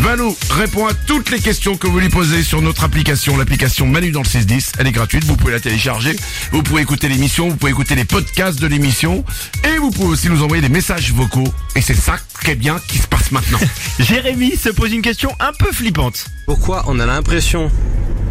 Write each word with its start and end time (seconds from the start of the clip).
Valou 0.00 0.34
répond 0.50 0.86
à 0.86 0.94
toutes 0.94 1.30
les 1.30 1.40
questions 1.40 1.76
que 1.76 1.86
vous 1.86 2.00
lui 2.00 2.08
posez 2.08 2.42
sur 2.42 2.62
notre 2.62 2.84
application, 2.84 3.36
l'application 3.36 3.86
Manu 3.86 4.10
dans 4.12 4.22
le 4.22 4.26
610. 4.26 4.72
Elle 4.78 4.86
est 4.86 4.92
gratuite, 4.92 5.24
vous 5.24 5.36
pouvez 5.36 5.52
la 5.52 5.60
télécharger, 5.60 6.16
vous 6.52 6.62
pouvez 6.62 6.80
écouter 6.80 7.06
l'émission, 7.06 7.50
vous 7.50 7.56
pouvez 7.56 7.72
écouter 7.72 7.94
les 7.94 8.06
podcasts 8.06 8.58
de 8.58 8.66
l'émission 8.66 9.24
et 9.62 9.76
vous 9.76 9.90
pouvez 9.90 10.08
aussi 10.08 10.30
nous 10.30 10.42
envoyer 10.42 10.62
des 10.62 10.70
messages 10.70 11.12
vocaux. 11.12 11.52
Et 11.76 11.82
c'est 11.82 11.94
ça 11.94 12.16
est 12.48 12.54
bien 12.54 12.80
qui 12.88 12.98
se 12.98 13.06
passe 13.06 13.30
maintenant. 13.30 13.58
Jérémy 13.98 14.56
se 14.56 14.70
pose 14.70 14.92
une 14.92 15.02
question 15.02 15.30
un 15.38 15.52
peu 15.52 15.70
flippante. 15.72 16.26
Pourquoi 16.46 16.84
on 16.88 16.98
a 16.98 17.06
l'impression 17.06 17.70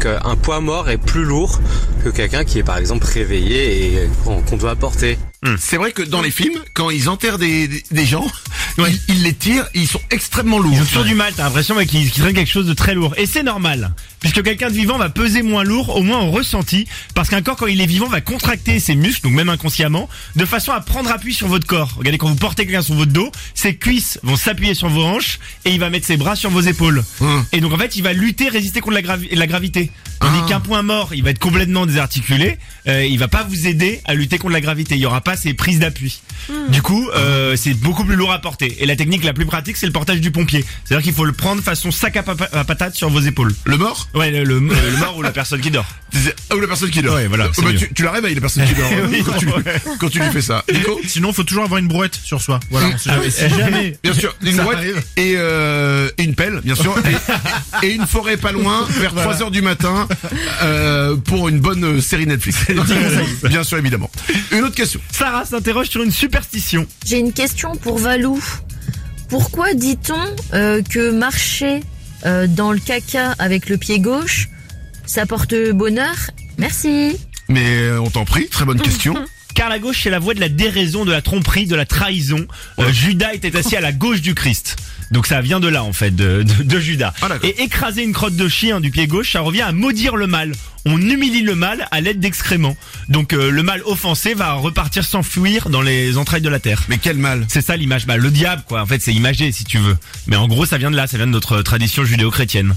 qu'un 0.00 0.36
poids 0.36 0.60
mort 0.60 0.90
est 0.90 0.98
plus 0.98 1.24
lourd 1.24 1.60
que 2.04 2.10
quelqu'un 2.10 2.44
qui 2.44 2.58
est 2.58 2.62
par 2.62 2.76
exemple 2.76 3.06
réveillé 3.06 3.94
et 3.94 4.08
qu'on 4.22 4.42
qu'on 4.42 4.56
doit 4.56 4.76
porter? 4.76 5.18
C'est 5.58 5.76
vrai 5.76 5.92
que 5.92 6.02
dans 6.02 6.22
les 6.22 6.30
films, 6.30 6.58
quand 6.72 6.90
ils 6.90 7.08
enterrent 7.08 7.38
des, 7.38 7.68
des, 7.68 7.84
des 7.90 8.06
gens, 8.06 8.26
ils, 8.78 9.00
ils 9.08 9.22
les 9.22 9.34
tirent, 9.34 9.66
ils 9.74 9.86
sont 9.88 10.00
extrêmement 10.10 10.58
lourds. 10.58 10.72
Ils 10.74 10.82
ont 10.82 10.84
toujours 10.86 11.04
du 11.04 11.14
mal, 11.14 11.32
t'as 11.36 11.44
l'impression 11.44 11.74
ouais, 11.76 11.86
qu'ils 11.86 12.10
traînent 12.10 12.34
quelque 12.34 12.50
chose 12.50 12.66
de 12.66 12.72
très 12.74 12.94
lourd. 12.94 13.14
Et 13.18 13.26
c'est 13.26 13.42
normal, 13.42 13.92
puisque 14.20 14.42
quelqu'un 14.42 14.68
de 14.68 14.74
vivant 14.74 14.96
va 14.98 15.08
peser 15.10 15.42
moins 15.42 15.62
lourd, 15.64 15.96
au 15.96 16.02
moins 16.02 16.18
en 16.18 16.30
ressenti, 16.30 16.86
parce 17.14 17.28
qu'un 17.28 17.42
corps 17.42 17.56
quand 17.56 17.66
il 17.66 17.80
est 17.80 17.86
vivant 17.86 18.08
va 18.08 18.20
contracter 18.20 18.78
ses 18.80 18.94
muscles, 18.94 19.22
donc 19.22 19.32
même 19.34 19.48
inconsciemment, 19.50 20.08
de 20.36 20.44
façon 20.44 20.72
à 20.72 20.80
prendre 20.80 21.10
appui 21.10 21.34
sur 21.34 21.46
votre 21.48 21.66
corps. 21.66 21.92
Regardez 21.98 22.18
quand 22.18 22.28
vous 22.28 22.36
portez 22.36 22.64
quelqu'un 22.64 22.82
sur 22.82 22.94
votre 22.94 23.12
dos, 23.12 23.30
ses 23.54 23.76
cuisses 23.76 24.18
vont 24.22 24.36
s'appuyer 24.36 24.74
sur 24.74 24.88
vos 24.88 25.04
hanches 25.04 25.38
et 25.64 25.70
il 25.72 25.80
va 25.80 25.90
mettre 25.90 26.06
ses 26.06 26.16
bras 26.16 26.36
sur 26.36 26.50
vos 26.50 26.60
épaules. 26.62 27.04
Hum. 27.20 27.44
Et 27.52 27.60
donc 27.60 27.72
en 27.72 27.78
fait 27.78 27.96
il 27.96 28.02
va 28.02 28.12
lutter, 28.12 28.48
résister 28.48 28.80
contre 28.80 28.94
la, 28.94 29.02
gravi- 29.02 29.34
la 29.34 29.46
gravité. 29.46 29.90
Ah. 30.44 30.48
qu'un 30.48 30.60
point 30.60 30.82
mort, 30.82 31.10
il 31.14 31.22
va 31.22 31.30
être 31.30 31.38
complètement 31.38 31.86
désarticulé, 31.86 32.58
euh, 32.88 33.04
il 33.04 33.18
va 33.18 33.28
pas 33.28 33.42
vous 33.48 33.66
aider 33.66 34.00
à 34.04 34.14
lutter 34.14 34.38
contre 34.38 34.52
la 34.52 34.60
gravité. 34.60 34.94
Il 34.94 35.00
y 35.00 35.06
aura 35.06 35.20
pas 35.20 35.36
ces 35.36 35.54
prises 35.54 35.78
d'appui. 35.78 36.20
Du 36.68 36.82
coup, 36.82 37.08
euh, 37.14 37.56
c'est 37.56 37.74
beaucoup 37.74 38.04
plus 38.04 38.16
lourd 38.16 38.32
à 38.32 38.38
porter. 38.40 38.76
Et 38.80 38.86
la 38.86 38.96
technique 38.96 39.24
la 39.24 39.32
plus 39.32 39.46
pratique, 39.46 39.76
c'est 39.76 39.86
le 39.86 39.92
portage 39.92 40.20
du 40.20 40.30
pompier. 40.30 40.64
C'est-à-dire 40.84 41.02
qu'il 41.04 41.14
faut 41.14 41.24
le 41.24 41.32
prendre 41.32 41.62
façon 41.62 41.90
sac 41.90 42.16
à, 42.16 42.22
patate 42.64 42.94
sur 42.94 43.08
vos 43.10 43.20
épaules. 43.20 43.54
Le 43.64 43.76
mort 43.78 44.08
Ouais, 44.14 44.30
le, 44.30 44.44
le- 44.44 44.58
le 44.60 44.96
mort 44.98 45.16
ou 45.16 45.22
la 45.22 45.32
personne 45.32 45.60
qui 45.60 45.70
dort. 45.70 45.86
Ah, 46.50 46.54
ou 46.56 46.60
la 46.60 46.66
personne 46.68 46.90
qui 46.90 47.02
dort. 47.02 47.14
Ouais, 47.16 47.26
voilà, 47.26 47.46
Euh, 47.46 47.50
c'est 47.52 47.62
bah, 47.62 47.70
tu, 47.76 47.92
tu 47.92 48.02
la 48.04 48.12
réveilles, 48.12 48.34
la 48.36 48.40
personne 48.40 48.64
qui 48.66 48.74
dort, 48.74 48.88
Oui, 49.10 49.22
quand, 49.26 49.36
tu, 49.36 49.46
quand 49.98 50.08
tu 50.08 50.20
lui 50.20 50.30
fais 50.30 50.42
ça. 50.42 50.62
Nico 50.72 51.00
Sinon, 51.06 51.32
faut 51.32 51.42
toujours 51.42 51.64
avoir 51.64 51.78
une 51.80 51.88
brouette 51.88 52.14
sur 52.22 52.40
soi. 52.40 52.60
Voilà. 52.70 52.88
on 52.94 52.98
sait 52.98 53.10
jamais. 53.10 53.30
Si 53.30 53.48
jamais. 53.48 53.98
Bien 54.02 54.12
sûr, 54.14 54.34
une 54.42 54.56
Ça 54.56 54.64
et, 55.16 55.34
euh, 55.36 56.08
et 56.18 56.22
une 56.22 56.34
pelle, 56.36 56.60
bien 56.64 56.74
sûr, 56.76 56.94
et, 57.82 57.86
et 57.86 57.94
une 57.94 58.06
forêt 58.06 58.36
pas 58.36 58.52
loin, 58.52 58.86
vers 59.00 59.14
3 59.14 59.42
heures 59.42 59.50
du 59.50 59.62
matin, 59.62 60.06
euh, 60.62 61.16
pour 61.16 61.48
une 61.48 61.60
bonne 61.60 61.84
euh, 61.84 62.00
série 62.00 62.26
Netflix. 62.26 62.58
bien 63.44 63.64
sûr, 63.64 63.78
évidemment. 63.78 64.10
Une 64.52 64.64
autre 64.64 64.74
question. 64.74 65.00
Sarah 65.10 65.44
s'interroge 65.44 65.88
sur 65.88 66.02
une 66.02 66.10
superstition. 66.10 66.86
J'ai 67.04 67.18
une 67.18 67.32
question 67.32 67.76
pour 67.76 67.98
Valou. 67.98 68.42
Pourquoi 69.28 69.74
dit-on 69.74 70.20
euh, 70.54 70.82
que 70.82 71.10
marcher 71.10 71.82
euh, 72.24 72.46
dans 72.46 72.72
le 72.72 72.78
caca 72.78 73.34
avec 73.38 73.68
le 73.68 73.78
pied 73.78 73.98
gauche, 73.98 74.48
ça 75.06 75.26
porte 75.26 75.54
bonheur? 75.72 76.14
Merci. 76.58 77.18
Mais 77.48 77.90
on 77.92 78.10
t'en 78.10 78.24
prie, 78.24 78.48
très 78.48 78.64
bonne 78.64 78.80
question. 78.80 79.14
Car 79.54 79.68
la 79.68 79.78
gauche, 79.78 80.02
c'est 80.02 80.10
la 80.10 80.18
voie 80.18 80.34
de 80.34 80.40
la 80.40 80.48
déraison, 80.48 81.04
de 81.04 81.12
la 81.12 81.22
tromperie, 81.22 81.66
de 81.66 81.76
la 81.76 81.86
trahison. 81.86 82.46
Euh, 82.80 82.92
Judas 82.92 83.32
était 83.34 83.56
assis 83.56 83.76
à 83.76 83.80
la 83.80 83.92
gauche 83.92 84.20
du 84.20 84.34
Christ. 84.34 84.76
Donc 85.14 85.28
ça 85.28 85.40
vient 85.40 85.60
de 85.60 85.68
là, 85.68 85.84
en 85.84 85.92
fait, 85.92 86.10
de, 86.10 86.42
de, 86.42 86.64
de 86.64 86.78
Judas. 86.80 87.14
Ah. 87.22 87.28
Et 87.44 87.62
écraser 87.62 88.02
une 88.02 88.12
crotte 88.12 88.34
de 88.34 88.48
chien 88.48 88.80
du 88.80 88.90
pied 88.90 89.06
gauche, 89.06 89.32
ça 89.32 89.40
revient 89.42 89.62
à 89.62 89.70
maudire 89.70 90.16
le 90.16 90.26
mal. 90.26 90.52
On 90.86 90.98
humilie 91.00 91.42
le 91.42 91.54
mal 91.54 91.88
à 91.90 92.00
l'aide 92.00 92.20
d'excréments. 92.20 92.76
Donc 93.08 93.32
euh, 93.32 93.50
le 93.50 93.62
mal 93.62 93.80
offensé 93.86 94.34
va 94.34 94.52
repartir 94.54 95.04
s'enfuir 95.04 95.70
dans 95.70 95.80
les 95.80 96.18
entrailles 96.18 96.42
de 96.42 96.48
la 96.48 96.60
terre. 96.60 96.82
Mais 96.88 96.98
quel 96.98 97.16
mal. 97.16 97.46
C'est 97.48 97.62
ça 97.64 97.76
l'image, 97.76 98.06
bah, 98.06 98.16
le 98.18 98.30
diable 98.30 98.62
quoi. 98.68 98.82
En 98.82 98.86
fait, 98.86 99.00
c'est 99.00 99.12
imagé 99.14 99.50
si 99.52 99.64
tu 99.64 99.78
veux. 99.78 99.96
Mais 100.26 100.36
en 100.36 100.46
gros, 100.46 100.66
ça 100.66 100.76
vient 100.78 100.90
de 100.90 100.96
là, 100.96 101.06
ça 101.06 101.16
vient 101.16 101.26
de 101.26 101.32
notre 101.32 101.62
tradition 101.62 102.04
judéo-chrétienne. 102.04 102.74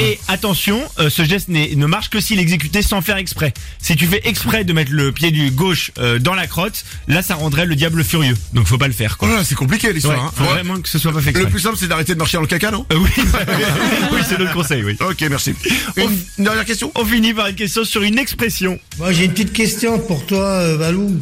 Et 0.00 0.18
attention, 0.26 0.82
euh, 0.98 1.08
ce 1.10 1.22
geste 1.24 1.48
ne 1.48 1.86
marche 1.86 2.10
que 2.10 2.20
s'il 2.20 2.38
est 2.40 2.42
exécuté 2.42 2.82
sans 2.82 3.00
faire 3.02 3.16
exprès. 3.16 3.54
Si 3.80 3.94
tu 3.94 4.06
fais 4.06 4.20
exprès 4.24 4.64
de 4.64 4.72
mettre 4.72 4.90
le 4.92 5.12
pied 5.12 5.30
du 5.30 5.50
gauche 5.52 5.92
euh, 5.98 6.18
dans 6.18 6.34
la 6.34 6.48
crotte, 6.48 6.84
là, 7.06 7.22
ça 7.22 7.36
rendrait 7.36 7.66
le 7.66 7.76
diable 7.76 8.02
furieux. 8.02 8.36
Donc, 8.54 8.66
faut 8.66 8.78
pas 8.78 8.88
le 8.88 8.92
faire 8.92 9.12
Oh 9.20 9.26
quoi. 9.26 9.28
là, 9.36 9.44
c'est 9.44 9.54
compliqué 9.54 9.92
l'histoire. 9.92 10.16
Ouais, 10.18 10.24
hein. 10.26 10.32
faut 10.34 10.42
Ouais. 10.44 10.48
vraiment 10.50 10.80
que 10.80 10.88
ce 10.88 10.98
soit 10.98 11.12
pas 11.12 11.20
fait 11.20 11.26
Le 11.30 11.36
exprès. 11.38 11.50
plus 11.50 11.60
simple, 11.60 11.76
c'est 11.78 11.86
d'arrêter 11.86 12.14
de 12.14 12.18
marcher 12.18 12.36
dans 12.36 12.40
le 12.42 12.48
caca, 12.48 12.72
non? 12.72 12.84
Euh, 12.92 12.96
oui, 12.98 13.10
oui, 14.12 14.20
c'est 14.28 14.38
notre 14.38 14.52
conseil. 14.52 14.82
Oui. 14.82 14.96
Ok, 15.00 15.24
merci. 15.30 15.54
Une, 15.96 16.10
une 16.38 16.44
dernière 16.44 16.64
question? 16.64 16.90
On 16.96 17.04
finit 17.04 17.32
par 17.34 17.43
une 17.50 17.56
question 17.56 17.84
sur 17.84 18.02
une 18.02 18.18
expression. 18.18 18.78
Moi, 18.98 19.12
j'ai 19.12 19.24
une 19.24 19.32
petite 19.32 19.52
question 19.52 19.98
pour 19.98 20.24
toi, 20.26 20.44
euh, 20.44 20.76
Valou. 20.76 21.20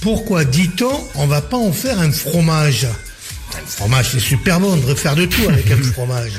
Pourquoi 0.00 0.44
dit-on 0.44 0.92
on 1.16 1.26
va 1.26 1.40
pas 1.42 1.56
en 1.56 1.72
faire 1.72 1.98
un 1.98 2.12
fromage 2.12 2.86
Un 3.56 3.66
fromage, 3.66 4.10
c'est 4.12 4.20
super 4.20 4.60
bon, 4.60 4.72
on 4.72 4.76
devrait 4.76 4.94
faire 4.96 5.16
de 5.16 5.26
tout 5.26 5.48
avec 5.48 5.70
un 5.70 5.82
fromage. 5.92 6.32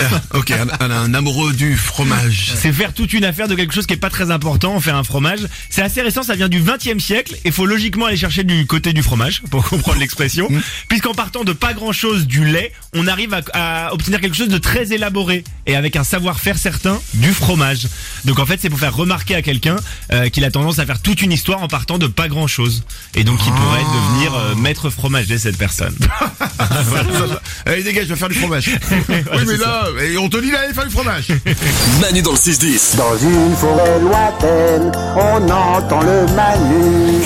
Ah, 0.00 0.20
Ok, 0.32 0.50
un, 0.50 0.66
un- 0.80 0.90
un 0.90 1.14
amoureux 1.14 1.52
du 1.52 1.76
fromage. 1.76 2.50
C'est 2.56 2.72
faire 2.72 2.92
toute 2.92 3.12
une 3.12 3.24
affaire 3.24 3.46
de 3.46 3.54
quelque 3.54 3.72
chose 3.72 3.86
qui 3.86 3.94
est 3.94 3.96
pas 3.96 4.10
très 4.10 4.32
important, 4.32 4.80
faire 4.80 4.96
un 4.96 5.04
fromage. 5.04 5.38
C'est 5.70 5.82
assez 5.82 6.02
récent, 6.02 6.24
ça 6.24 6.34
vient 6.34 6.48
du 6.48 6.58
20 6.58 6.84
e 6.88 6.98
siècle 6.98 7.36
et 7.44 7.52
faut 7.52 7.64
logiquement 7.64 8.06
aller 8.06 8.16
chercher 8.16 8.42
du 8.42 8.66
côté 8.66 8.92
du 8.92 9.04
fromage 9.04 9.42
pour 9.52 9.64
comprendre 9.68 10.00
l'expression. 10.00 10.48
Puisqu'en 10.88 11.14
partant 11.14 11.44
de 11.44 11.52
pas 11.52 11.74
grand 11.74 11.92
chose 11.92 12.26
du 12.26 12.44
lait, 12.44 12.72
on 12.92 13.06
arrive 13.06 13.34
à, 13.34 13.42
à 13.86 13.92
obtenir 13.94 14.20
quelque 14.20 14.36
chose 14.36 14.48
de 14.48 14.58
très 14.58 14.92
élaboré 14.92 15.44
et 15.66 15.76
avec 15.76 15.96
un 15.96 16.04
savoir-faire 16.04 16.58
certain 16.58 17.00
du 17.14 17.32
fromage. 17.32 17.88
Donc 18.24 18.38
en 18.38 18.46
fait, 18.46 18.58
c'est 18.60 18.70
pour 18.70 18.78
faire 18.78 18.94
remarquer 18.94 19.34
à 19.34 19.42
quelqu'un 19.42 19.76
euh, 20.12 20.28
qu'il 20.28 20.44
a 20.44 20.50
tendance 20.50 20.78
à 20.78 20.86
faire 20.86 21.00
toute 21.00 21.22
une 21.22 21.32
histoire 21.32 21.62
en 21.62 21.68
partant 21.68 21.98
de 21.98 22.06
pas 22.06 22.28
grand 22.28 22.46
chose. 22.46 22.84
Et 23.14 23.24
donc 23.24 23.38
il 23.46 23.52
pourrait 23.52 23.84
devenir 23.84 24.34
euh, 24.34 24.54
maître 24.54 24.90
fromager 24.90 25.38
cette 25.38 25.58
personne. 25.58 25.96
Allez, 27.66 27.82
dégage, 27.82 28.04
je 28.04 28.14
vais 28.14 28.18
faire 28.18 28.28
du 28.28 28.38
fromage. 28.38 28.70
oui, 29.08 29.44
mais 29.46 29.56
là, 29.56 29.86
et 30.02 30.18
on 30.18 30.28
te 30.28 30.36
dit 30.38 30.50
d'aller 30.50 30.74
faire 30.74 30.86
du 30.86 30.92
fromage. 30.92 31.28
Manu 32.00 32.22
dans 32.22 32.32
le 32.32 32.36
6-10. 32.36 32.96
Dans 32.96 33.16
une 33.18 33.56
forêt 33.56 34.00
lointaine, 34.00 34.92
on 35.16 35.50
entend 35.50 36.02
le 36.02 36.26
Manu. 36.34 37.24